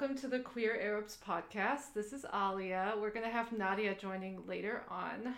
[0.00, 1.92] Welcome to the Queer Arabs podcast.
[1.92, 2.94] This is Alia.
[3.00, 5.34] We're going to have Nadia joining later on.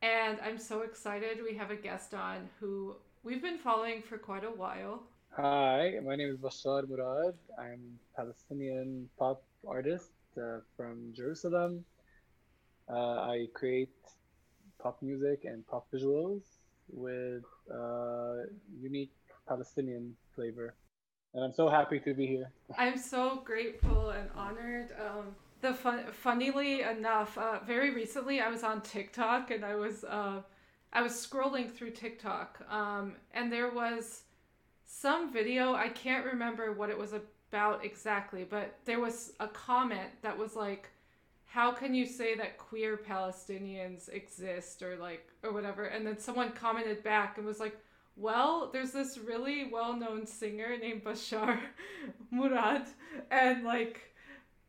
[0.00, 1.40] And I'm so excited.
[1.44, 5.02] We have a guest on who we've been following for quite a while.
[5.36, 7.34] Hi, my name is Bashar Murad.
[7.58, 11.84] I'm Palestinian pop artist uh, from Jerusalem.
[12.88, 13.92] Uh, I create
[14.82, 16.44] pop music and pop visuals
[16.88, 18.48] with uh,
[18.80, 19.12] unique
[19.46, 20.74] Palestinian flavor
[21.34, 22.50] and I'm so happy to be here.
[22.76, 24.92] I'm so grateful and honored.
[25.00, 30.04] Um, the fun, funnily enough, uh, very recently I was on TikTok and I was
[30.04, 30.42] uh,
[30.92, 34.22] I was scrolling through TikTok, um, and there was
[34.86, 35.74] some video.
[35.74, 40.56] I can't remember what it was about exactly, but there was a comment that was
[40.56, 40.90] like,
[41.44, 46.52] "How can you say that queer Palestinians exist?" or like or whatever, and then someone
[46.52, 47.76] commented back and was like
[48.18, 51.58] well, there's this really well known singer named Bashar
[52.30, 52.86] Murad,
[53.30, 54.12] and like,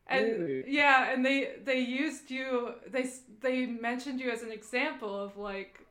[0.06, 0.64] and really?
[0.68, 5.84] yeah, and they they used you they they mentioned you as an example of like,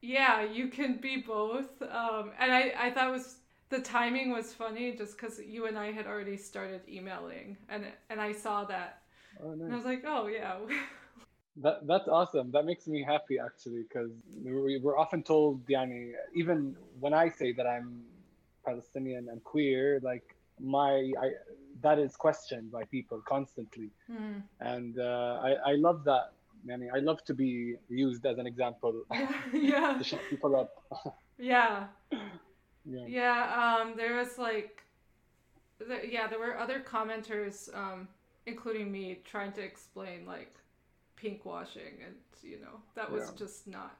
[0.00, 3.36] yeah, you can be both, um, and I I thought was
[3.68, 8.20] the timing was funny just because you and I had already started emailing, and and
[8.20, 9.02] I saw that,
[9.42, 9.60] oh, nice.
[9.60, 10.56] and I was like, oh yeah.
[11.62, 12.50] That that's awesome.
[12.52, 14.10] That makes me happy actually, because
[14.42, 18.02] we, we're often told, yani, even when I say that I'm
[18.64, 21.30] Palestinian and queer, like my I,
[21.82, 24.42] that is questioned by people constantly, mm.
[24.60, 26.32] and uh, I I love that.
[26.66, 29.04] Yani, I love to be used as an example.
[29.52, 29.96] yeah.
[29.96, 30.70] to shut people up.
[31.38, 31.86] yeah.
[32.84, 33.06] Yeah.
[33.06, 33.78] Yeah.
[33.80, 33.94] Um.
[33.96, 34.82] There was like,
[35.78, 38.08] the, yeah, there were other commenters, um,
[38.46, 40.54] including me, trying to explain like
[41.20, 43.38] pink washing and you know that was yeah.
[43.38, 43.96] just not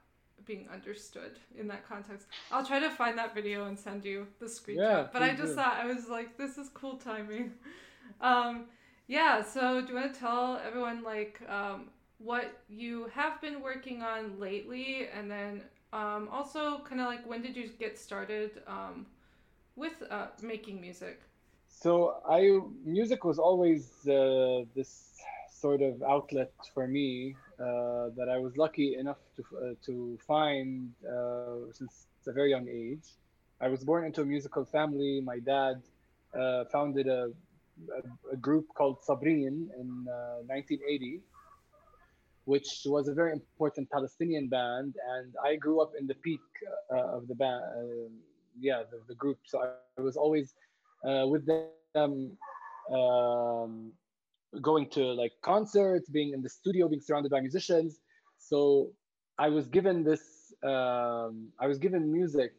[0.46, 4.46] being understood in that context i'll try to find that video and send you the
[4.46, 5.54] screenshot yeah, but i just do.
[5.54, 7.52] thought i was like this is cool timing
[8.20, 8.64] um
[9.06, 14.02] yeah so do you want to tell everyone like um what you have been working
[14.02, 19.06] on lately and then um also kind of like when did you get started um
[19.76, 21.20] with uh making music
[21.68, 25.09] so i music was always uh, this
[25.60, 30.90] sort of outlet for me uh, that I was lucky enough to, uh, to find
[31.06, 33.06] uh, since a very young age.
[33.60, 35.20] I was born into a musical family.
[35.20, 35.82] My dad
[36.38, 37.30] uh, founded a,
[37.98, 39.88] a, a, group called Sabreen in
[40.46, 41.20] 1980, uh,
[42.44, 44.94] which was a very important Palestinian band.
[45.14, 46.40] And I grew up in the peak
[46.90, 47.62] uh, of the band,
[48.58, 49.38] yeah, the, the, group.
[49.44, 49.60] So
[49.98, 50.54] I was always
[51.04, 52.36] with them.
[52.90, 53.92] Um,
[54.60, 58.00] going to like concerts, being in the studio, being surrounded by musicians.
[58.38, 58.92] So
[59.38, 62.52] I was given this, um, I was given music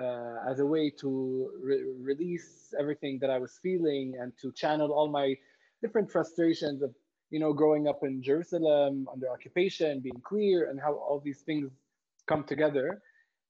[0.00, 4.92] uh, as a way to re- release everything that I was feeling and to channel
[4.92, 5.34] all my
[5.82, 6.94] different frustrations of,
[7.30, 11.70] you know, growing up in Jerusalem under occupation, being queer, and how all these things
[12.26, 13.00] come together.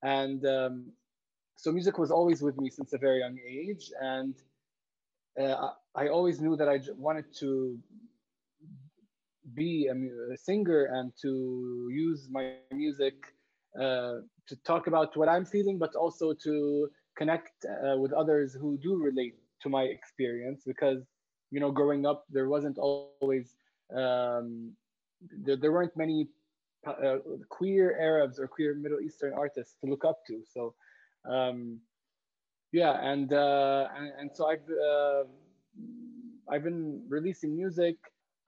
[0.03, 0.93] And um,
[1.57, 3.91] so music was always with me since a very young age.
[4.01, 4.35] And
[5.41, 7.79] uh, I always knew that I wanted to
[9.55, 13.15] be a, a singer and to use my music
[13.79, 18.79] uh, to talk about what I'm feeling, but also to connect uh, with others who
[18.79, 20.63] do relate to my experience.
[20.67, 21.05] Because
[21.51, 23.55] you know, growing up, there wasn't always
[23.95, 24.73] um,
[25.45, 26.29] there, there weren't many
[26.87, 27.17] uh,
[27.49, 30.43] queer Arabs or queer Middle Eastern artists to look up to.
[30.53, 30.75] So
[31.29, 31.81] um,
[32.77, 35.23] yeah and uh, and, and so i've uh,
[36.51, 37.97] i've been releasing music.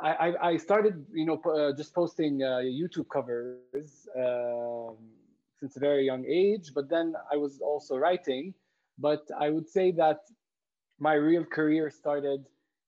[0.08, 3.90] I i, I started you know uh, just posting uh, youtube covers
[4.24, 4.96] um,
[5.58, 8.54] since a very young age but then i was also writing.
[9.08, 10.20] But i would say that
[11.08, 12.40] my real career started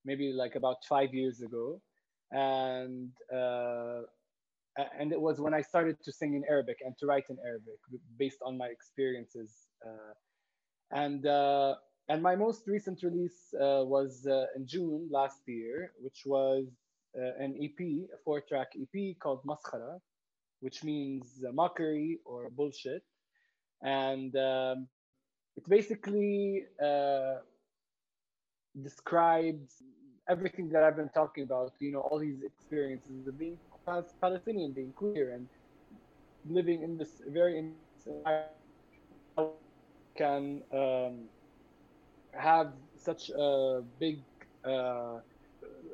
[0.04, 1.80] maybe like about five years ago.
[2.32, 3.10] And
[3.40, 4.02] uh,
[4.98, 7.78] and it was when I started to sing in Arabic and to write in Arabic
[8.22, 9.50] based on my experiences
[9.86, 10.14] uh,
[10.92, 11.74] and uh,
[12.08, 16.66] and my most recent release uh, was uh, in June last year, which was
[17.16, 20.00] uh, an EP, a four-track EP called Maskhara,
[20.60, 23.02] which means mockery or bullshit,
[23.82, 24.88] and um,
[25.56, 27.36] it basically uh,
[28.82, 29.82] describes
[30.28, 31.74] everything that I've been talking about.
[31.78, 33.58] You know, all these experiences of being
[34.20, 35.48] Palestinian, being queer, and
[36.48, 37.72] living in this very
[40.20, 41.14] can um,
[42.32, 44.18] have such a big
[44.64, 45.16] uh,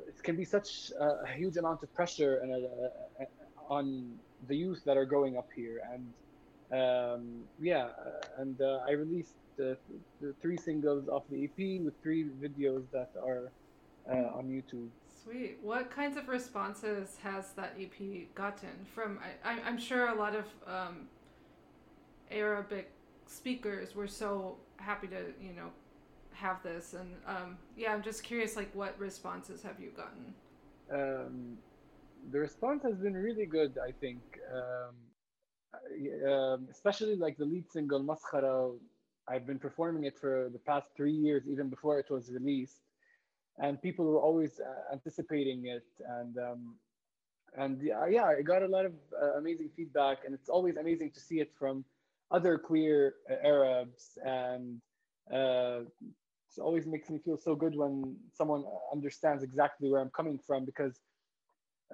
[0.09, 2.61] it can be such a, huge amount of pressure and a,
[3.21, 3.25] a,
[3.69, 3.85] on
[4.49, 6.03] the youth that are going up here and
[6.79, 7.23] um,
[7.69, 7.87] yeah
[8.41, 9.77] and uh, i released the,
[10.21, 13.51] the, three singles off the ep with three videos that are
[14.09, 14.87] uh, on YouTube.
[15.23, 15.57] Sweet.
[15.61, 19.19] What kinds of responses has that EP gotten from?
[19.43, 21.07] I, I'm sure a lot of um,
[22.31, 22.89] Arabic
[23.27, 25.69] speakers were so happy to you know
[26.33, 30.33] have this, and um, yeah, I'm just curious, like, what responses have you gotten?
[30.93, 31.57] Um,
[32.31, 34.21] the response has been really good, I think.
[34.53, 34.95] Um,
[36.27, 38.73] um, especially like the lead single Maskhara,
[39.27, 42.81] I've been performing it for the past three years, even before it was released,
[43.57, 45.85] and people were always uh, anticipating it,
[46.19, 46.75] and um,
[47.57, 51.11] and yeah, yeah, I got a lot of uh, amazing feedback, and it's always amazing
[51.11, 51.83] to see it from
[52.31, 54.81] other queer uh, Arabs, and
[55.33, 60.39] uh, it always makes me feel so good when someone understands exactly where I'm coming
[60.45, 60.99] from because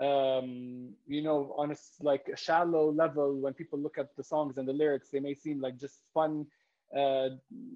[0.01, 4.57] um, you know, on a like a shallow level, when people look at the songs
[4.57, 6.47] and the lyrics, they may seem like just fun
[6.97, 7.30] uh,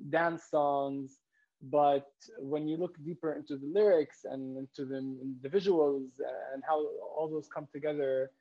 [0.09, 1.19] dance songs.
[1.61, 2.09] But
[2.39, 5.01] when you look deeper into the lyrics and into the,
[5.41, 6.09] the visuals
[6.53, 8.31] and how all those come together,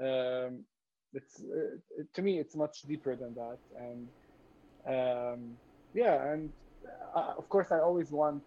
[0.00, 0.64] um,
[1.12, 3.58] it's uh, to me it's much deeper than that.
[3.76, 4.08] And
[4.86, 5.56] um,
[5.94, 6.50] yeah, and
[7.14, 8.44] uh, of course I always want.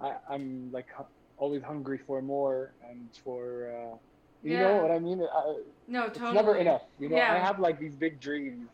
[0.00, 0.88] I, I'm like
[1.36, 3.70] always hungry for more and for.
[3.70, 3.96] Uh,
[4.42, 4.62] you yeah.
[4.62, 5.22] know what I mean?
[5.22, 5.54] I,
[5.86, 6.30] no, totally.
[6.30, 6.82] It's never enough.
[6.98, 7.32] You know, yeah.
[7.32, 8.68] I have like these big dreams.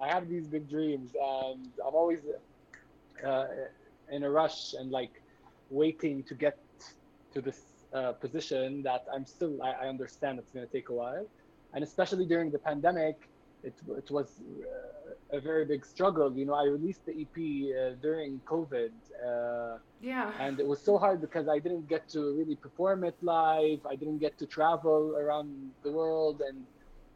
[0.00, 2.20] I have these big dreams, and I'm always
[3.26, 3.46] uh,
[4.10, 5.12] in a rush and like
[5.70, 6.54] waiting to get
[7.32, 7.60] to this
[7.94, 9.62] uh, position that I'm still.
[9.62, 11.26] I, I understand it's going to take a while,
[11.76, 13.28] and especially during the pandemic,
[13.62, 16.28] it it was uh, a very big struggle.
[16.36, 18.90] You know, I released the EP uh, during COVID
[19.24, 20.32] uh, yeah.
[20.38, 23.80] And it was so hard because I didn't get to really perform it live.
[23.86, 26.64] I didn't get to travel around the world and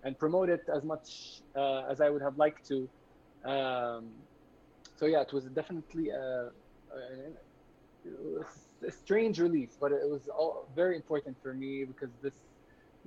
[0.03, 2.89] and promote it as much uh, as I would have liked to.
[3.45, 4.09] Um,
[4.97, 6.51] so yeah, it was definitely a,
[6.95, 7.27] a,
[8.87, 12.33] a, strange release, but it was all very important for me because this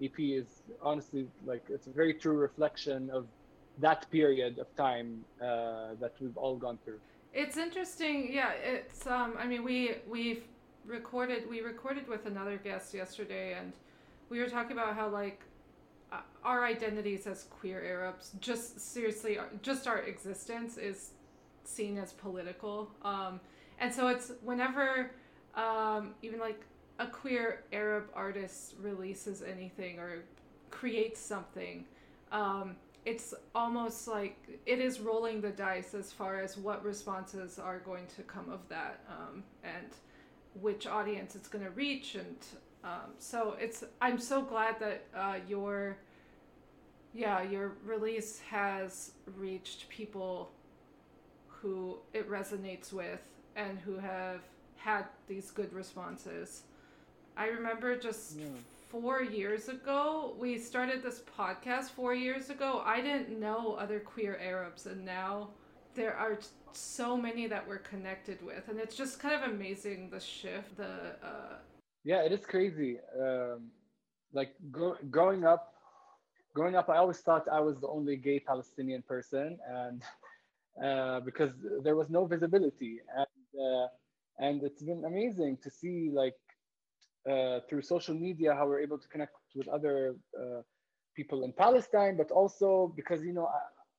[0.04, 3.26] EP is honestly like it's a very true reflection of
[3.80, 7.00] that period of time uh, that we've all gone through.
[7.34, 8.32] It's interesting.
[8.32, 10.44] Yeah, it's um I mean we we've
[10.86, 13.74] recorded we recorded with another guest yesterday and
[14.30, 15.42] we were talking about how like
[16.12, 21.12] uh, our identities as queer Arabs just seriously just our existence is
[21.64, 22.92] seen as political.
[23.04, 23.40] Um
[23.80, 25.12] and so it's whenever
[25.56, 26.62] um even like
[27.00, 30.24] a queer Arab artist releases anything or
[30.70, 31.86] creates something
[32.32, 32.76] um
[33.06, 38.06] it's almost like it is rolling the dice as far as what responses are going
[38.16, 39.88] to come of that um, and
[40.62, 42.38] which audience it's going to reach and
[42.84, 45.98] um, so it's i'm so glad that uh, your
[47.14, 50.52] yeah your release has reached people
[51.48, 53.22] who it resonates with
[53.56, 54.42] and who have
[54.78, 56.64] had these good responses
[57.38, 58.46] i remember just yeah
[58.94, 60.36] four years ago.
[60.38, 62.84] We started this podcast four years ago.
[62.86, 65.50] I didn't know other queer Arabs, and now
[65.96, 66.38] there are
[66.74, 70.78] so many that we're connected with, and it's just kind of amazing the shift.
[70.78, 71.56] The uh...
[72.04, 73.00] yeah, it is crazy.
[73.20, 73.72] Um,
[74.32, 75.74] like gro- growing up,
[76.54, 80.04] growing up, I always thought I was the only gay Palestinian person, and
[80.86, 83.88] uh, because there was no visibility, and uh,
[84.38, 86.36] and it's been amazing to see like
[87.30, 90.62] uh, through social media how we're able to connect with other uh,
[91.16, 93.48] people in Palestine, but also because you know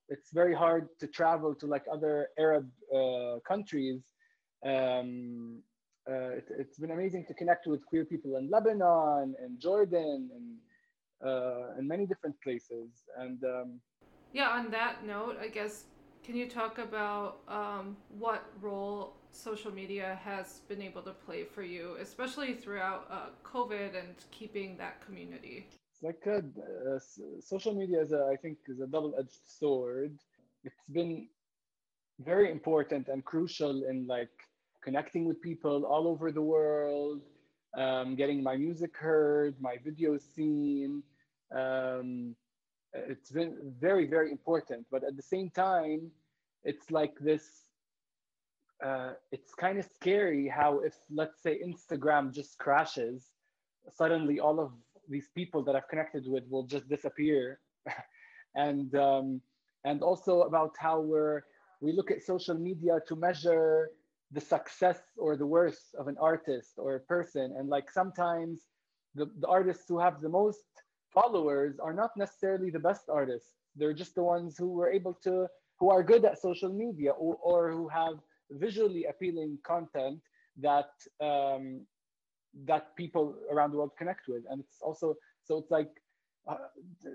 [0.09, 4.03] it's very hard to travel to like other Arab uh, countries.
[4.65, 5.63] Um,
[6.09, 11.29] uh, it, has been amazing to connect with queer people in Lebanon and Jordan and
[11.29, 12.91] uh, in many different places.
[13.17, 13.81] And um,
[14.33, 15.85] yeah, on that note, I guess
[16.25, 21.63] can you talk about um, what role social media has been able to play for
[21.63, 25.67] you, especially throughout uh, COVID and keeping that community?
[26.03, 26.41] Like uh,
[27.41, 30.19] social media is, a, I think, is a double-edged sword.
[30.65, 31.29] It's been
[32.21, 34.31] very important and crucial in like
[34.83, 37.21] connecting with people all over the world,
[37.77, 41.03] um, getting my music heard, my videos seen.
[41.55, 42.35] Um,
[42.95, 44.87] it's been very, very important.
[44.91, 46.11] But at the same time,
[46.65, 47.65] it's like this
[48.85, 53.31] uh, it's kind of scary how if let's say Instagram just crashes,
[53.93, 54.73] suddenly all of
[55.09, 57.61] these people that I've connected with will just disappear,
[58.55, 59.41] and um,
[59.85, 61.43] and also about how we're
[61.81, 63.91] we look at social media to measure
[64.33, 68.63] the success or the worth of an artist or a person, and like sometimes
[69.15, 70.65] the, the artists who have the most
[71.15, 73.51] followers are not necessarily the best artists.
[73.77, 75.47] They're just the ones who were able to
[75.79, 78.15] who are good at social media or, or who have
[78.51, 80.21] visually appealing content
[80.61, 80.91] that
[81.21, 81.87] um,
[82.67, 85.91] that people around the world connect with and it's also so it's like
[86.47, 86.57] uh,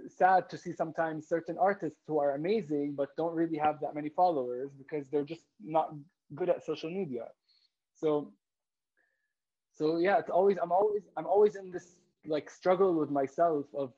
[0.08, 4.10] sad to see sometimes certain artists who are amazing but don't really have that many
[4.10, 5.94] followers because they're just not
[6.36, 7.25] good at social media
[7.96, 8.34] so
[9.72, 11.99] so yeah it's always i'm always i'm always in this
[12.29, 13.91] like struggle with myself of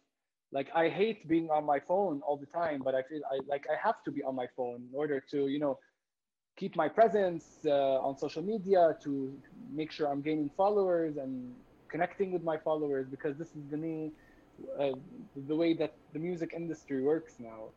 [0.53, 3.65] like i hate being on my phone all the time but i feel i like
[3.71, 5.77] i have to be on my phone in order to you know
[6.57, 9.33] keep my presence uh, on social media to
[9.73, 11.53] make sure i'm gaining followers and
[11.91, 14.11] connecting with my followers because this is the new
[14.79, 14.91] uh,
[15.47, 17.71] the way that the music industry works now.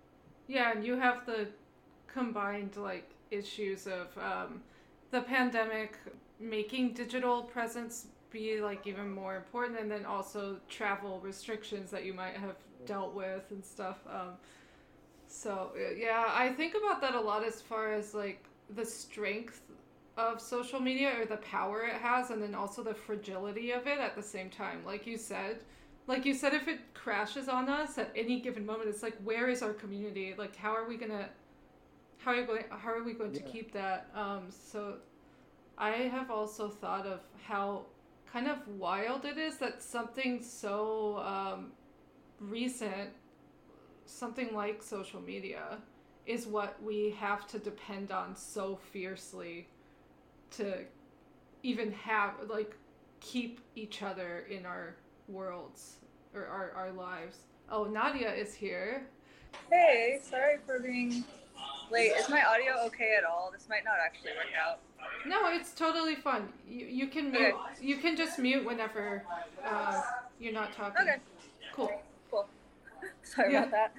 [0.46, 1.49] Yeah and you have the
[2.06, 4.62] combined like issues of um,
[5.11, 5.99] the pandemic
[6.38, 12.12] making digital presence be like even more important and then also travel restrictions that you
[12.12, 14.35] might have dealt with and stuff um,
[15.26, 19.62] so yeah i think about that a lot as far as like the strength
[20.17, 23.99] of social media or the power it has and then also the fragility of it
[23.99, 24.85] at the same time.
[24.85, 25.59] Like you said
[26.07, 29.49] like you said if it crashes on us at any given moment it's like where
[29.49, 30.35] is our community?
[30.37, 31.29] Like how are we gonna
[32.19, 33.41] how are we going how are we going yeah.
[33.41, 34.09] to keep that?
[34.14, 34.97] Um so
[35.76, 37.85] i have also thought of how
[38.35, 41.71] kind of wild it is that something so um,
[42.41, 43.11] recent,
[44.07, 45.79] something like social media,
[46.26, 49.69] is what we have to depend on so fiercely
[50.50, 50.79] to
[51.62, 52.76] even have, like,
[53.21, 54.97] keep each other in our
[55.29, 55.99] worlds
[56.35, 57.38] or our, our lives.
[57.71, 59.07] Oh, Nadia is here.
[59.71, 61.25] Hey, sorry for being
[61.91, 62.12] late.
[62.19, 63.50] Is my audio okay at all?
[63.53, 64.81] This might not actually work out.
[65.26, 66.49] No, it's totally fun.
[66.69, 67.55] You, you can mute.
[67.55, 67.87] Okay.
[67.87, 69.23] You can just mute whenever
[69.64, 70.03] uh,
[70.38, 71.03] you're not talking.
[71.03, 71.17] Okay.
[71.75, 71.91] Cool.
[72.31, 72.47] Cool.
[73.23, 73.64] Sorry yeah.
[73.64, 73.95] about that.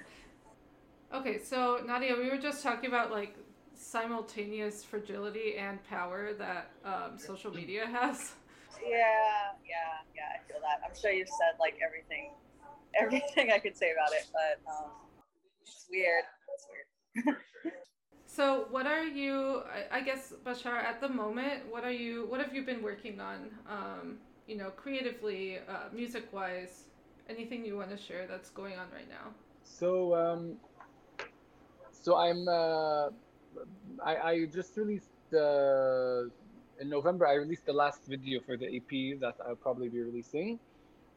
[1.14, 3.36] Okay, so Nadia, we were just talking about like
[3.76, 8.34] simultaneous fragility and power that um, social media has.
[8.82, 8.98] Yeah,
[9.66, 9.76] yeah,
[10.16, 10.24] yeah.
[10.36, 10.82] I feel that.
[10.86, 12.32] I'm sure you've said like everything,
[13.00, 14.92] everything I could say about it, but um,
[15.62, 16.24] it's weird.
[18.28, 19.62] So, what are you?
[19.90, 22.26] I, guess Bashar, at the moment, what are you?
[22.28, 23.50] What have you been working on?
[23.70, 26.84] Um, you know, creatively, uh, music wise,
[27.30, 29.32] anything you want to share that's going on right now?
[29.64, 30.58] So, um,
[31.94, 32.46] so I'm.
[32.46, 33.10] Uh,
[34.04, 36.24] I, I just released uh,
[36.82, 37.28] in November.
[37.28, 40.60] I released the last video for the EP that I'll probably be releasing.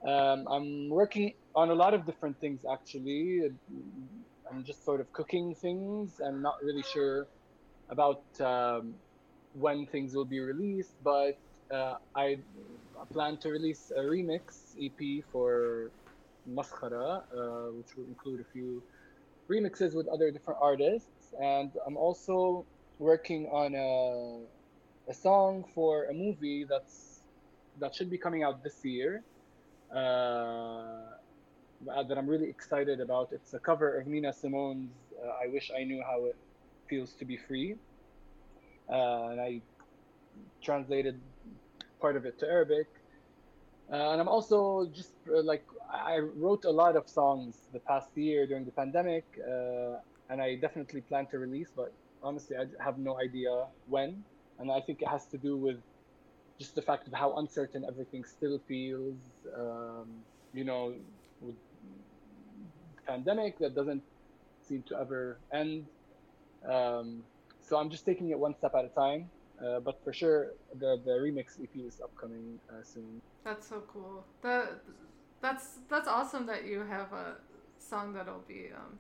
[0.07, 3.51] Um, I'm working on a lot of different things actually.
[4.51, 6.21] I'm just sort of cooking things.
[6.25, 7.27] I'm not really sure
[7.91, 8.95] about um,
[9.55, 11.39] when things will be released, but
[11.71, 12.39] uh, I
[13.13, 15.91] plan to release a remix EP for
[16.49, 18.83] Maskhara, uh, which will include a few
[19.49, 21.35] remixes with other different artists.
[21.41, 22.67] And I'm also
[22.99, 27.21] working on a, a song for a movie that's
[27.81, 29.23] that should be coming out this year.
[29.95, 31.18] Uh,
[31.87, 33.29] uh, that I'm really excited about.
[33.33, 34.93] It's a cover of Nina Simone's
[35.23, 36.37] uh, "I Wish I Knew How It
[36.89, 37.77] Feels to Be Free,"
[38.91, 39.61] uh, and I
[40.63, 41.21] translated
[42.01, 42.87] part of it to Arabic.
[43.91, 48.09] Uh, and I'm also just uh, like I wrote a lot of songs the past
[48.17, 49.25] year during the pandemic,
[50.29, 51.93] and I definitely plan to release, but
[52.23, 54.25] honestly, I have no idea when.
[54.59, 55.77] And I think it has to do with
[56.59, 59.17] just the fact of how uncertain everything still feels.
[59.57, 60.95] Um, you know,
[61.41, 61.57] with
[63.09, 64.03] pandemic that doesn't
[64.63, 65.87] seem to ever end.
[66.69, 67.23] Um,
[67.61, 69.31] so I'm just taking it one step at a time.
[69.65, 73.21] Uh, but for sure, the the remix EP is upcoming uh, soon.
[73.45, 74.25] That's so cool.
[74.43, 74.81] That
[75.41, 77.37] that's that's awesome that you have a
[77.79, 78.99] song that'll be, um,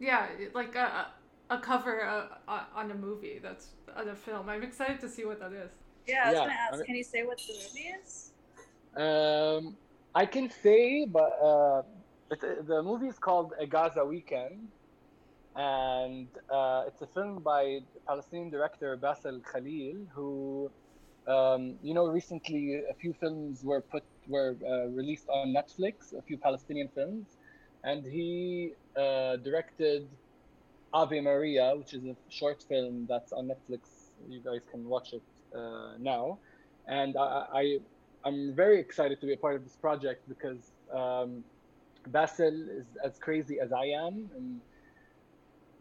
[0.00, 1.08] yeah, like a
[1.50, 4.48] a cover uh, on a movie that's on a film.
[4.48, 5.70] I'm excited to see what that is.
[6.08, 6.74] Yeah, I was yeah, gonna ask.
[6.74, 8.32] I mean, can you say what the movie is?
[8.96, 9.76] Um,
[10.14, 11.82] I can say, but uh,
[12.30, 14.68] it, the movie is called A Gaza Weekend,
[15.56, 20.70] and uh, it's a film by Palestinian director Basil Khalil, who,
[21.26, 26.22] um, you know, recently a few films were put were uh, released on Netflix, a
[26.22, 27.38] few Palestinian films,
[27.84, 30.06] and he uh, directed
[30.92, 34.10] Ave Maria, which is a short film that's on Netflix.
[34.28, 35.22] You guys can watch it
[35.56, 36.38] uh, now,
[36.86, 37.78] and I, I
[38.24, 40.72] I'm very excited to be a part of this project because.
[40.92, 41.44] Um,
[42.06, 44.60] Basil is as crazy as I am in,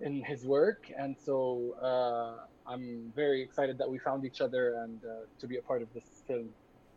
[0.02, 5.00] in his work, and so uh, I'm very excited that we found each other and
[5.04, 6.50] uh, to be a part of this film.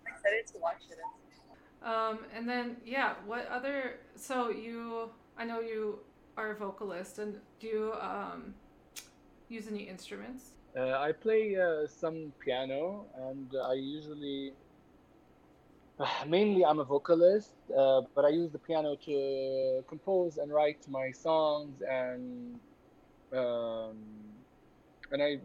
[0.06, 0.98] Excited to watch it.
[1.86, 4.00] Um, and then yeah, what other?
[4.16, 6.00] So you, I know you
[6.36, 8.54] are a vocalist, and do you um,
[9.48, 10.52] use any instruments?
[10.76, 14.52] Uh, I play uh, some piano, and I usually
[16.26, 21.10] mainly, I'm a vocalist, uh, but I use the piano to compose and write my
[21.10, 22.58] songs, and
[23.32, 23.96] um,
[25.12, 25.38] and I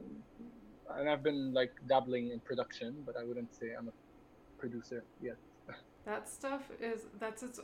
[0.98, 3.92] and I've been like dabbling in production, but I wouldn't say I'm a
[4.58, 5.38] producer yet.
[6.06, 7.60] That stuff is that's its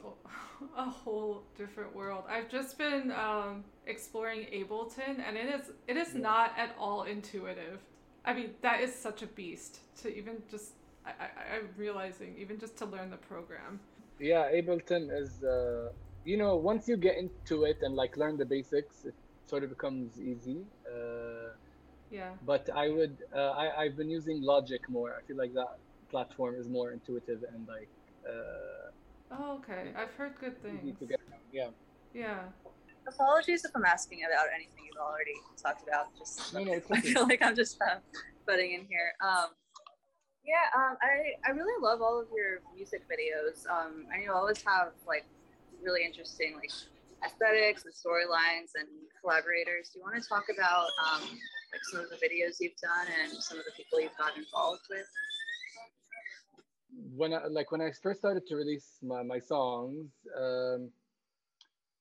[0.75, 2.23] a whole different world.
[2.27, 6.21] I've just been um, exploring Ableton, and it is it is yeah.
[6.21, 7.79] not at all intuitive.
[8.25, 10.73] I mean, that is such a beast to even just.
[11.05, 13.79] I, I, I'm realizing even just to learn the program.
[14.19, 15.43] Yeah, Ableton is.
[15.43, 15.89] Uh,
[16.23, 19.15] you know, once you get into it and like learn the basics, it
[19.47, 20.63] sort of becomes easy.
[20.85, 21.53] Uh,
[22.11, 22.31] yeah.
[22.45, 23.17] But I would.
[23.35, 25.15] Uh, I I've been using Logic more.
[25.17, 25.77] I feel like that
[26.09, 27.87] platform is more intuitive and like
[28.27, 28.91] uh,
[29.31, 29.91] oh, okay.
[29.95, 30.97] I've heard good things.
[31.51, 31.69] Yeah.
[32.13, 32.39] Yeah.
[33.07, 36.15] Apologies if I'm asking about anything you've already talked about.
[36.17, 37.95] Just no, no, I feel like I'm just uh,
[38.45, 39.13] butting in here.
[39.25, 39.47] Um,
[40.45, 43.65] yeah, um, I I really love all of your music videos.
[43.69, 45.25] Um, and you always have like
[45.81, 46.71] really interesting like
[47.25, 48.87] aesthetics and storylines and
[49.21, 49.89] collaborators.
[49.93, 51.21] Do you want to talk about um,
[51.71, 54.85] like some of the videos you've done and some of the people you've got involved
[54.89, 55.05] with?
[57.15, 60.89] when I, like when I first started to release my, my songs, um,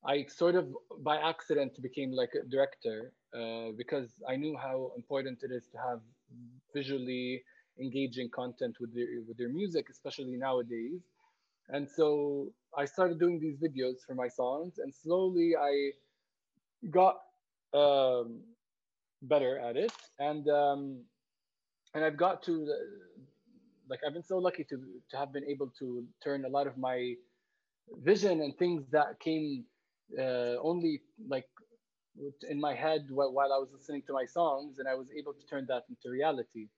[0.04, 0.68] I sort of
[1.02, 5.78] by accident became like a director uh, because I knew how important it is to
[5.78, 6.00] have
[6.75, 7.42] visually
[7.80, 11.00] engaging content with their with their music, especially nowadays.
[11.68, 15.92] And so I started doing these videos for my songs, and slowly I
[16.90, 17.20] got
[17.75, 18.40] um,
[19.22, 21.04] better at it, and um,
[21.94, 22.66] and I've got to
[23.88, 24.76] like I've been so lucky to
[25.10, 27.14] to have been able to turn a lot of my
[28.05, 29.64] vision and things that came
[30.18, 31.46] uh, only like
[32.48, 35.33] in my head while, while I was listening to my songs, and I was able
[35.35, 36.68] to turn that into reality.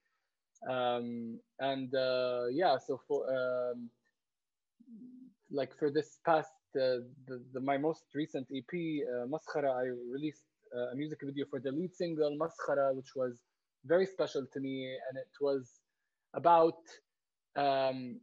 [0.69, 3.89] Um, and uh, yeah, so for um,
[5.51, 10.45] like for this past uh, the, the, my most recent EP, uh, Maskhara, I released
[10.75, 13.39] uh, a music video for the lead single Maskhara, which was
[13.85, 15.79] very special to me, and it was
[16.33, 16.79] about
[17.55, 18.19] um,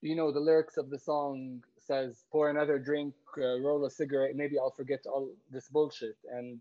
[0.00, 4.36] you know the lyrics of the song says pour another drink uh, roll a cigarette
[4.36, 6.16] maybe i'll forget all this bullshit.
[6.30, 6.60] And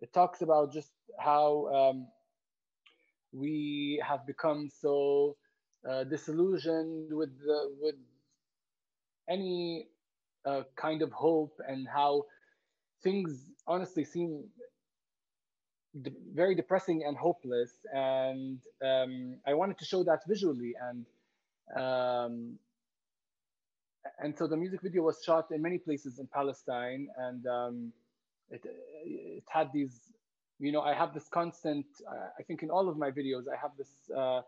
[0.00, 2.06] it talks about just how um,
[3.32, 5.36] we have become so
[5.88, 7.94] uh, disillusioned with the, with
[9.28, 9.88] any
[10.46, 12.24] uh, kind of hope and how
[13.02, 14.44] things honestly seem
[16.02, 17.72] de- very depressing and hopeless.
[17.92, 20.74] And um, i wanted to show that visually.
[20.80, 21.06] And
[21.76, 22.58] um,
[24.20, 27.92] and so the music video was shot in many places in Palestine, and um,
[28.50, 28.62] it,
[29.04, 30.00] it had these,
[30.58, 31.86] you know, I have this constant,
[32.38, 34.42] I think in all of my videos, I have this uh,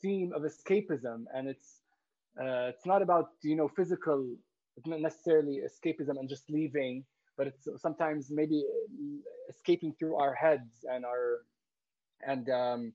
[0.00, 1.80] theme of escapism, and it's
[2.40, 4.26] uh, it's not about you know physical,
[4.86, 7.04] not necessarily escapism and just leaving,
[7.36, 8.64] but it's sometimes maybe
[9.48, 11.40] escaping through our heads and our
[12.26, 12.92] and um,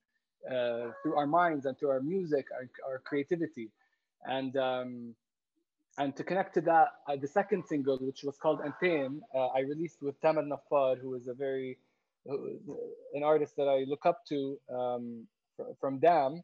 [0.50, 3.70] uh, through our minds and through our music, our, our creativity,
[4.26, 5.16] and um,
[5.98, 9.60] and to connect to that, uh, the second single, which was called Antain, uh, I
[9.60, 11.95] released with Tamer Nafar, who is a very uh,
[12.26, 15.28] an artist that I look up to um,
[15.80, 16.42] from Dam,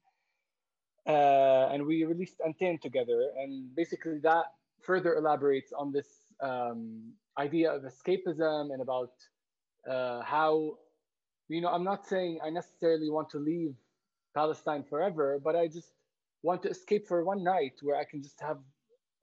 [1.07, 4.45] uh, and we released Antain together, and basically that
[4.81, 6.07] further elaborates on this
[6.41, 9.11] um, idea of escapism and about
[9.89, 10.77] uh, how
[11.47, 13.75] you know i'm not saying i necessarily want to leave
[14.33, 15.91] Palestine forever, but I just
[16.43, 18.59] want to escape for one night where I can just have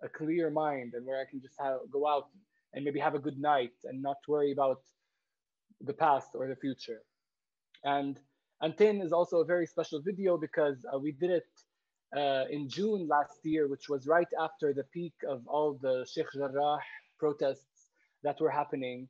[0.03, 2.29] a clear mind and where I can just have, go out
[2.75, 4.81] and maybe have a good night and not worry about
[5.81, 7.03] the past or the future.
[7.85, 8.19] And
[8.63, 11.47] Antain is also a very special video because uh, we did it
[12.17, 16.33] uh, in June last year, which was right after the peak of all the Sheikh
[16.35, 16.79] Jarrah
[17.19, 17.87] protests
[18.23, 19.09] that were happening,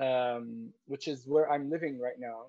[0.00, 2.46] um, which is where I'm living right now.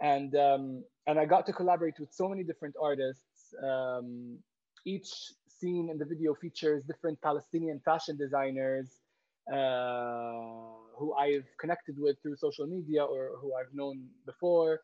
[0.00, 3.54] And um, and I got to collaborate with so many different artists.
[3.62, 4.38] Um,
[4.84, 5.10] each
[5.48, 9.01] scene in the video features different Palestinian fashion designers
[9.48, 14.80] who I've connected with through social media or who I've known before.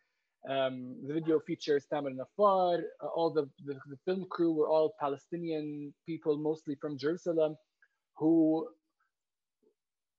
[0.49, 2.83] Um, the video features Tamer Nafar.
[3.03, 7.57] Uh, all the, the, the, film crew were all Palestinian people, mostly from Jerusalem,
[8.17, 8.69] who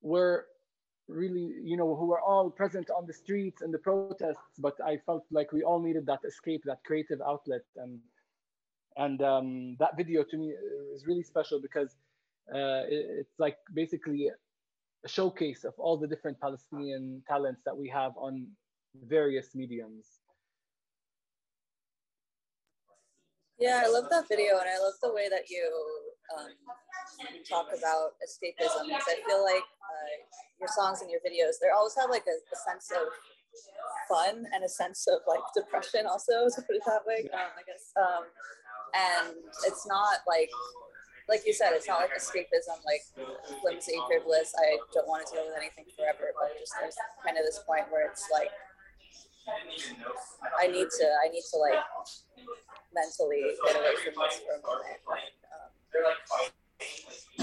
[0.02, 0.45] were
[1.08, 4.97] really, you know, who were all present on the streets and the protests, but I
[5.06, 7.63] felt like we all needed that escape, that creative outlet.
[7.78, 7.99] And,
[8.97, 10.54] and um, that video to me
[10.93, 11.95] is really special because
[12.54, 14.30] uh, it, it's like basically
[15.06, 18.48] a showcase of all the different Palestinian talents that we have on
[19.08, 20.06] various mediums.
[23.60, 25.70] Yeah, I love that video, and I love the way that you
[26.38, 26.48] um,
[27.48, 30.16] talk about escapism because I feel like uh,
[30.60, 33.08] your songs and your videos they always have like a, a, sense of
[34.08, 37.64] fun and a sense of like depression also to put it that way um, I
[37.66, 38.24] guess um,
[38.94, 39.36] and
[39.66, 40.50] it's not like
[41.30, 43.06] like you said it's not like escapism like
[43.62, 47.46] flimsy frivolous I don't want to deal with anything forever but just there's kind of
[47.46, 48.50] this point where it's like
[50.60, 51.80] I need to I need to like
[52.94, 55.00] mentally get away from this for a moment.
[55.10, 55.70] Um,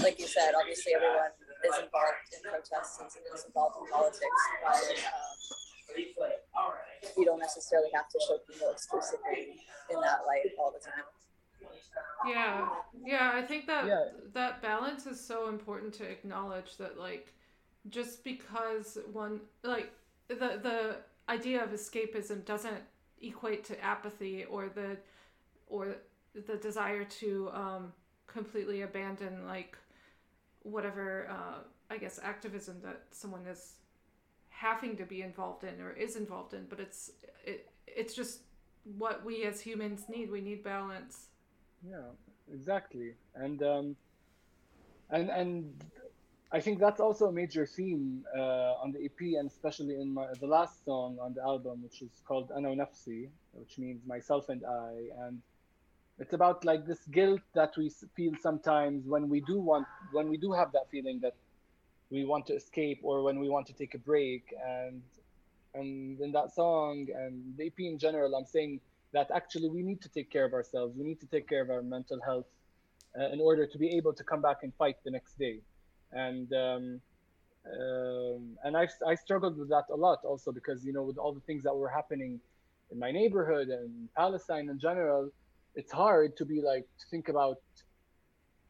[0.03, 1.33] like you said, obviously everyone
[1.65, 6.73] is involved in protests and is involved in politics, but um,
[7.17, 11.05] you don't necessarily have to show people exclusively in that light all the time.
[12.27, 12.67] Yeah,
[13.05, 14.05] yeah, I think that yeah.
[14.33, 17.33] that balance is so important to acknowledge that like
[17.89, 19.91] just because one like
[20.27, 20.97] the the
[21.29, 22.81] idea of escapism doesn't
[23.21, 24.97] equate to apathy or the
[25.67, 25.95] or
[26.47, 27.93] the desire to um,
[28.27, 29.77] completely abandon like
[30.63, 33.75] whatever uh, I guess activism that someone is
[34.49, 37.11] having to be involved in or is involved in, but it's
[37.45, 38.41] it it's just
[38.97, 40.31] what we as humans need.
[40.31, 41.27] We need balance.
[41.81, 42.11] Yeah,
[42.51, 43.95] exactly, and um,
[45.09, 45.73] and and
[46.51, 50.27] I think that's also a major theme uh, on the EP, and especially in my,
[50.39, 54.63] the last song on the album, which is called "Ana Nafsi," which means myself and
[54.65, 55.41] I, and
[56.19, 60.37] it's about like this guilt that we feel sometimes when we do want when we
[60.37, 61.35] do have that feeling that
[62.09, 64.43] we want to escape or when we want to take a break.
[64.65, 65.01] And
[65.73, 68.79] and in that song and the ep in general i'm saying
[69.13, 70.95] that actually we need to take care of ourselves.
[70.97, 72.45] We need to take care of our mental health
[73.19, 75.59] uh, in order to be able to come back and fight the next day.
[76.11, 77.01] And um,
[77.67, 81.33] um, and I, I struggled with that a lot also because you know with all
[81.33, 82.39] the things that were happening
[82.91, 85.29] in my neighborhood and palestine in general
[85.75, 87.57] it's hard to be like to think about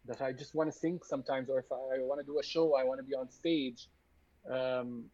[0.07, 2.75] that I just want to sing sometimes, or if I want to do a show,
[2.75, 3.87] I want to be on stage,
[4.49, 5.05] um,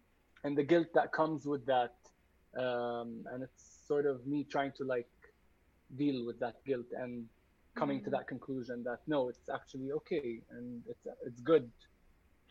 [0.43, 1.95] and the guilt that comes with that,
[2.57, 5.07] um, and it's sort of me trying to like
[5.97, 7.25] deal with that guilt and
[7.75, 8.05] coming mm-hmm.
[8.05, 11.69] to that conclusion that no, it's actually okay, and it's it's good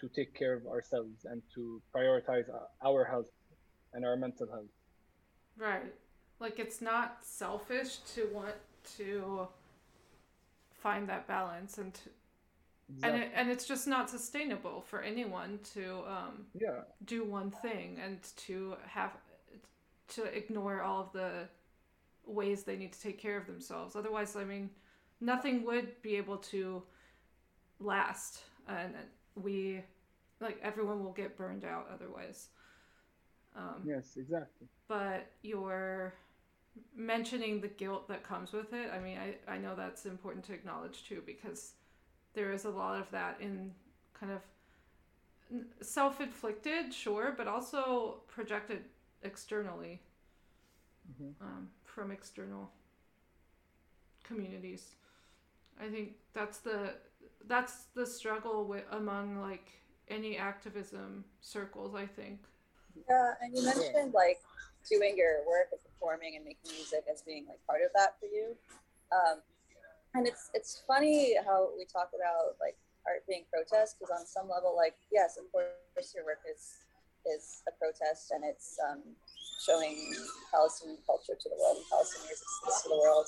[0.00, 2.44] to take care of ourselves and to prioritize
[2.84, 3.30] our health
[3.92, 4.72] and our mental health.
[5.56, 5.92] Right,
[6.40, 8.56] like it's not selfish to want
[8.96, 9.46] to
[10.82, 12.00] find that balance and to,
[12.94, 13.20] exactly.
[13.20, 17.98] and it, and it's just not sustainable for anyone to um, yeah do one thing
[18.04, 19.12] and to have
[20.08, 21.48] to ignore all of the
[22.26, 23.96] ways they need to take care of themselves.
[23.96, 24.70] Otherwise i mean
[25.20, 26.82] nothing would be able to
[27.80, 28.94] last and
[29.34, 29.82] we
[30.40, 32.48] like everyone will get burned out otherwise.
[33.54, 34.66] Um, yes exactly.
[34.88, 36.14] but you're
[36.94, 40.52] mentioning the guilt that comes with it, I mean, I, I know that's important to
[40.52, 41.74] acknowledge too, because
[42.34, 43.72] there is a lot of that in
[44.18, 44.40] kind of
[45.86, 48.82] self inflicted, sure, but also projected
[49.22, 50.00] externally
[51.10, 51.44] mm-hmm.
[51.44, 52.70] um, from external
[54.24, 54.94] communities.
[55.80, 56.94] I think that's the
[57.46, 59.68] that's the struggle with among like
[60.08, 61.94] any activism circles.
[61.94, 62.40] I think.
[63.08, 64.40] Yeah, and you mentioned like
[64.88, 68.26] doing your work and performing and making music as being like part of that for
[68.26, 68.56] you.
[69.12, 69.40] Um,
[70.14, 74.48] and it's it's funny how we talk about like art being protest because on some
[74.48, 76.84] level, like yes, of course your work is
[77.26, 79.02] is a protest and it's um,
[79.64, 79.96] showing
[80.50, 82.46] Palestinian culture to the world and Palestinian music
[82.82, 83.26] to the world.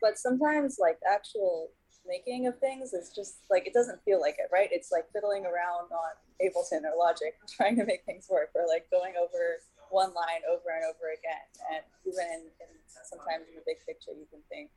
[0.00, 1.70] But sometimes like actual
[2.06, 4.68] making of things is just like it doesn't feel like it, right?
[4.70, 8.90] It's like fiddling around on Ableton or Logic, trying to make things work, or like
[8.90, 11.46] going over one line over and over again.
[11.72, 12.70] And even in, in
[13.06, 14.70] sometimes in the big picture, you can think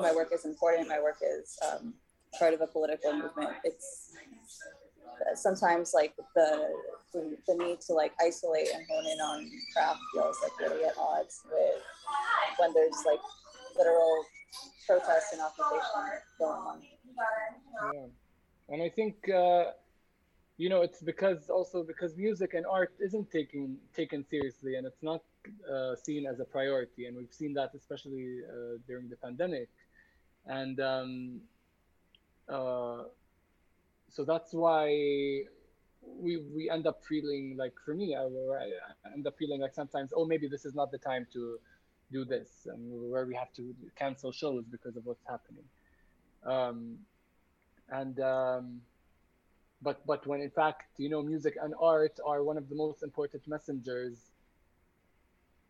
[0.00, 0.88] my work is important.
[0.88, 1.94] My work is um,
[2.38, 3.56] part of a political movement.
[3.64, 4.12] It's
[5.34, 6.68] sometimes like the,
[7.12, 10.96] the, the need to like isolate and hone in on craft feels like really at
[10.98, 11.82] odds with
[12.58, 13.20] when there's like
[13.76, 14.24] literal
[14.86, 16.82] protest and occupation going on.
[17.94, 19.28] Yeah, and I think.
[19.28, 19.72] Uh
[20.58, 25.02] you know it's because also because music and art isn't taken taken seriously and it's
[25.02, 25.22] not
[25.70, 29.68] uh, seen as a priority and we've seen that especially uh, during the pandemic
[30.46, 31.40] and um,
[32.48, 33.02] uh,
[34.16, 34.86] so that's why
[36.24, 40.10] we we end up feeling like for me I, I end up feeling like sometimes
[40.16, 41.58] oh maybe this is not the time to
[42.10, 45.64] do this and where we have to cancel shows because of what's happening.
[46.46, 46.98] Um,
[47.90, 48.80] and um,
[49.82, 53.02] but but when in fact you know music and art are one of the most
[53.02, 54.16] important messengers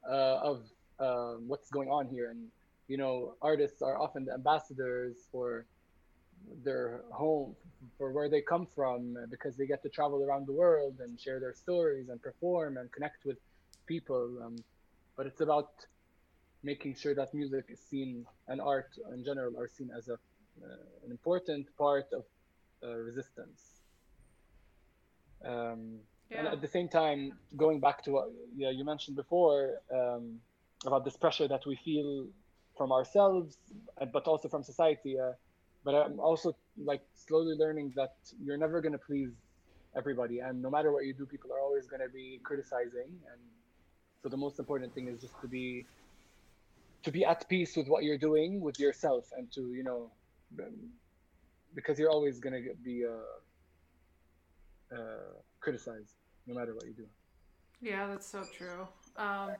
[0.08, 0.62] uh, of
[1.00, 2.30] uh, what's going on here.
[2.30, 2.46] And
[2.86, 5.66] you know artists are often the ambassadors for
[6.64, 7.54] their home
[7.98, 11.40] for where they come from because they get to travel around the world and share
[11.40, 13.38] their stories and perform and connect with
[13.86, 14.56] people um,
[15.16, 15.70] but it's about
[16.62, 21.04] making sure that music is seen and art in general are seen as a uh,
[21.04, 22.24] an important part of
[22.82, 23.60] uh, resistance
[25.44, 25.98] um,
[26.30, 26.38] yeah.
[26.38, 30.38] and at the same time going back to what yeah, you mentioned before um,
[30.86, 32.26] about this pressure that we feel
[32.76, 33.58] from ourselves
[34.12, 35.32] but also from society uh,
[35.86, 39.30] but I'm also like slowly learning that you're never going to please
[39.96, 43.10] everybody, and no matter what you do, people are always going to be criticizing.
[43.30, 43.40] And
[44.20, 45.86] so the most important thing is just to be
[47.04, 50.10] to be at peace with what you're doing with yourself, and to you know,
[51.72, 53.36] because you're always going to be uh,
[54.96, 56.16] uh, criticized
[56.48, 57.06] no matter what you do.
[57.80, 58.88] Yeah, that's so true.
[59.16, 59.50] Um,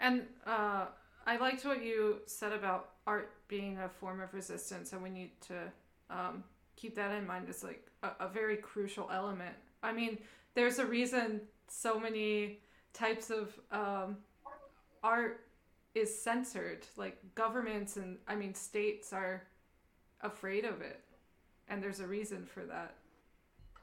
[0.00, 0.88] and uh,
[1.26, 5.32] I liked what you said about art being a form of resistance, and we need
[5.42, 5.54] to
[6.08, 6.44] um,
[6.76, 7.46] keep that in mind.
[7.48, 9.56] It's like a, a very crucial element.
[9.82, 10.18] I mean,
[10.54, 12.60] there's a reason so many
[12.92, 14.18] types of um,
[15.02, 15.40] art
[15.96, 16.86] is censored.
[16.96, 19.42] Like governments and I mean states are
[20.20, 21.00] afraid of it,
[21.68, 22.94] and there's a reason for that.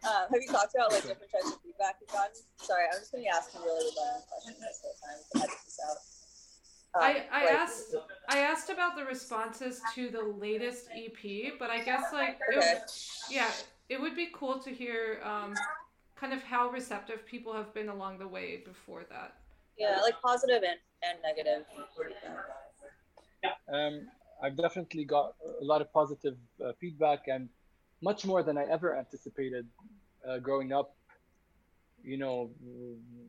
[0.06, 2.36] Um, have you talked about like different types of feedback you've gotten?
[2.58, 5.60] Sorry, I'm just going to ask you really redundant questions this whole time to edit
[5.66, 5.98] this out.
[6.96, 7.96] I, I like, asked
[8.30, 8.38] I
[8.94, 12.74] asked about the responses to the latest EP, but I guess like okay.
[12.74, 12.92] it,
[13.30, 13.50] yeah,
[13.90, 15.54] it would be cool to hear um,
[16.16, 19.36] kind of how receptive people have been along the way before that.
[19.78, 21.66] Yeah, like positive and, and negative.
[23.72, 24.08] Um,
[24.42, 27.50] I've definitely got a lot of positive uh, feedback and
[28.02, 29.66] much more than I ever anticipated
[30.28, 30.96] uh, growing up.
[32.04, 32.52] You know,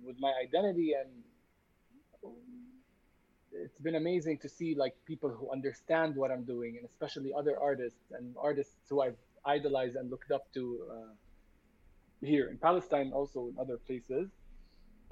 [0.05, 1.09] with my identity and
[3.62, 7.59] it's been amazing to see like people who understand what I'm doing, and especially other
[7.61, 13.49] artists and artists who I've idolized and looked up to uh, here in Palestine, also
[13.49, 14.29] in other places.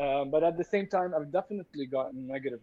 [0.01, 2.61] Um, but at the same time, I've definitely gotten negative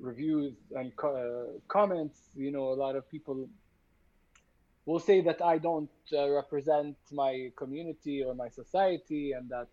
[0.00, 2.18] reviews and co- uh, comments.
[2.34, 3.48] You know, a lot of people
[4.86, 9.66] will say that I don't uh, represent my community or my society, and that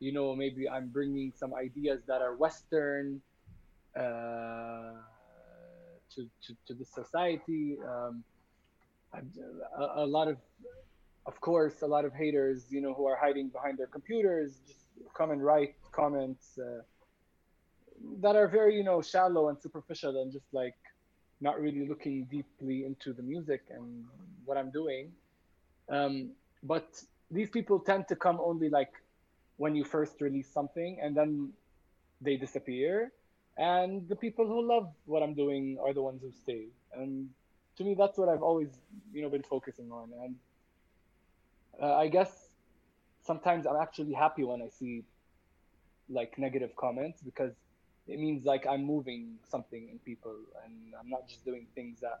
[0.00, 3.20] you know maybe I'm bringing some ideas that are Western
[6.14, 7.76] to, to, to the society.
[7.86, 8.24] Um,
[9.14, 10.36] a, a, lot of,
[11.26, 14.86] of course, a lot of haters, you know, who are hiding behind their computers, just
[15.14, 16.82] come and write comments uh,
[18.20, 20.76] that are very, you know, shallow and superficial and just like
[21.40, 24.04] not really looking deeply into the music and
[24.44, 25.12] what I'm doing.
[25.88, 26.30] Um,
[26.62, 28.92] but these people tend to come only like
[29.56, 31.52] when you first release something and then
[32.20, 33.12] they disappear
[33.58, 36.66] and the people who love what i'm doing are the ones who stay.
[36.94, 37.28] And
[37.76, 38.68] to me that's what i've always
[39.12, 40.10] you know been focusing on.
[40.24, 40.36] And
[41.82, 42.54] uh, i guess
[43.22, 45.04] sometimes i'm actually happy when i see
[46.08, 47.52] like negative comments because
[48.06, 52.20] it means like i'm moving something in people and i'm not just doing things that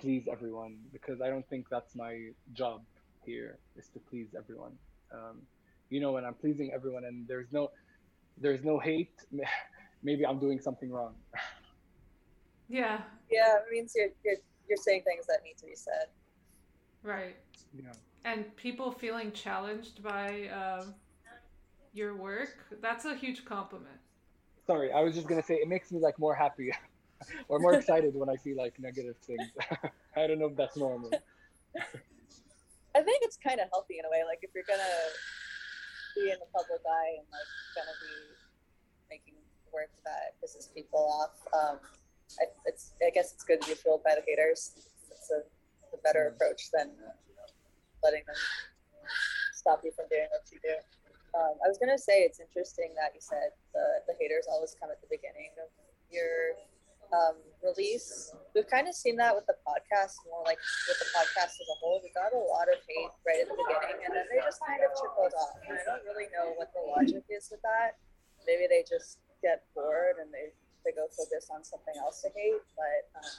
[0.00, 2.82] please everyone because i don't think that's my job
[3.24, 4.72] here is to please everyone.
[5.12, 5.42] Um,
[5.90, 7.70] you know when i'm pleasing everyone and there's no
[8.38, 9.14] there's no hate
[10.02, 11.14] maybe I'm doing something wrong.
[12.68, 13.00] yeah.
[13.30, 14.36] Yeah, it means you're, you're
[14.68, 16.06] you're saying things that need to be said.
[17.02, 17.36] Right.
[17.74, 17.92] Yeah.
[18.24, 20.84] And people feeling challenged by uh,
[21.92, 23.96] your work, that's a huge compliment.
[24.66, 26.70] Sorry, I was just gonna say it makes me like more happy
[27.48, 29.50] or more excited when I see like negative things.
[30.16, 31.10] I don't know if that's normal.
[32.94, 34.22] I think it's kind of healthy in a way.
[34.24, 34.82] Like if you're gonna
[36.14, 38.14] be in the public eye and like gonna be
[39.10, 39.41] making
[39.72, 41.34] work that pisses people off.
[41.52, 41.76] Um,
[42.40, 44.72] I, it's I guess it's good to be fueled by the haters.
[45.10, 45.44] It's a,
[45.92, 46.92] a better approach than
[48.02, 48.36] letting them
[49.52, 50.76] stop you from doing what you do.
[51.32, 54.92] Um, I was gonna say it's interesting that you said the, the haters always come
[54.92, 55.68] at the beginning of
[56.12, 56.60] your
[57.12, 58.32] um, release.
[58.56, 61.76] We've kind of seen that with the podcast, more like with the podcast as a
[61.80, 62.00] whole.
[62.04, 64.80] We got a lot of hate right at the beginning, and then they just kind
[64.80, 65.56] of trickled off.
[65.68, 68.00] And I don't really know what the logic is with that.
[68.48, 72.62] Maybe they just get bored and they, they go focus on something else to hate.
[72.76, 73.30] But um,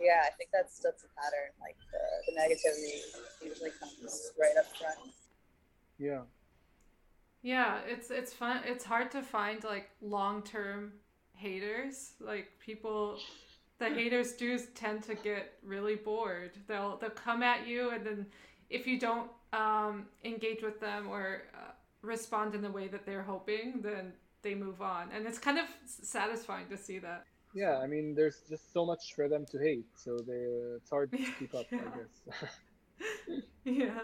[0.00, 1.50] yeah, I think that's that's a pattern.
[1.60, 3.02] Like the, the negativity
[3.42, 5.12] usually comes right up front.
[5.98, 6.22] Yeah.
[7.42, 8.60] Yeah, it's it's fun.
[8.64, 10.92] It's hard to find like long term
[11.34, 12.12] haters.
[12.20, 13.18] Like people,
[13.78, 16.52] the haters do tend to get really bored.
[16.66, 18.26] They'll they'll come at you, and then
[18.70, 23.22] if you don't um, engage with them or uh, respond in the way that they're
[23.22, 27.24] hoping, then they move on and it's kind of satisfying to see that
[27.54, 30.44] yeah, I mean, there's just so much for them to hate, so they,
[30.76, 31.78] it's hard to keep up, yeah.
[31.78, 33.42] I guess.
[33.64, 34.00] yeah.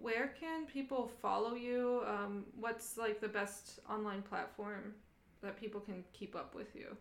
[0.00, 2.02] Where can people follow you?
[2.06, 4.94] Um, what's like the best online platform
[5.42, 6.96] that people can keep up with you?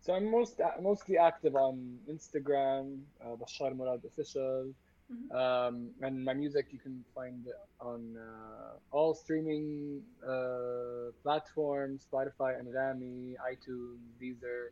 [0.00, 4.72] So I'm most mostly active on Instagram, uh, Bashar Murad Official,
[5.12, 5.36] mm-hmm.
[5.36, 7.46] um, and my music you can find
[7.80, 14.70] on uh, all streaming uh, platforms: Spotify, Anghami, iTunes, Deezer,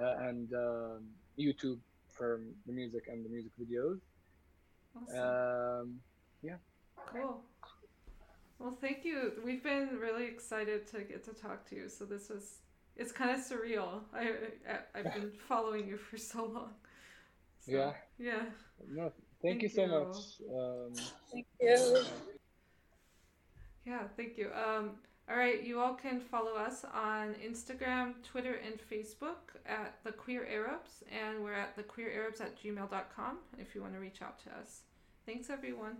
[0.00, 1.02] uh, and um,
[1.38, 4.00] YouTube for the music and the music videos.
[4.96, 5.18] Awesome.
[5.18, 6.00] Um,
[6.42, 6.56] yeah.
[7.06, 7.42] Cool.
[8.58, 9.32] Well, thank you.
[9.42, 11.88] We've been really excited to get to talk to you.
[11.88, 12.58] So this was
[12.96, 14.00] it's kind of surreal.
[14.12, 14.32] I,
[14.94, 16.74] I have been following you for so long.
[17.60, 17.92] So, yeah.
[18.18, 18.42] Yeah.
[18.90, 19.12] No,
[19.42, 20.16] thank, thank you so much.
[20.54, 20.92] Um,
[21.32, 22.04] thank you.
[23.86, 24.50] Yeah, thank you.
[24.54, 24.92] Um,
[25.30, 30.46] all right, you all can follow us on Instagram, Twitter, and Facebook at the Queer
[30.46, 34.82] Arabs, and we're at thequeerarabs at gmail.com if you want to reach out to us.
[35.26, 35.98] Thanks, everyone.